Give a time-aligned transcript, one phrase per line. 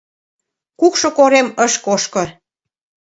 [0.79, 2.23] Кукшо корем ыш кошко.